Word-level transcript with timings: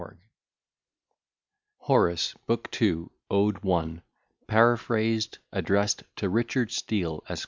_]HORACE, 1.77 2.33
BOOK 2.47 2.75
II, 2.81 3.05
ODE 3.29 3.63
I, 3.63 4.01
PARAPHRASED 4.47 5.37
ADDRESSED 5.53 6.03
TO 6.15 6.27
RICHARD 6.27 6.71
STEELE, 6.71 7.23
ESQ. 7.29 7.39